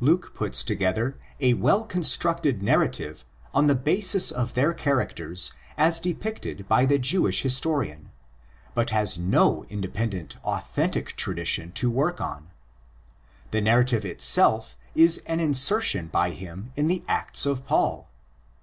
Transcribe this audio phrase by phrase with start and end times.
[0.00, 6.66] Luke puts together a well constructed narrative on the basis of their characters as depicted
[6.66, 8.08] by the Jewish historian,
[8.74, 12.48] but has no mdependent authentic tradition to work on.
[13.50, 18.08] The narrative itself is an insertion by him in the Acts of Paul.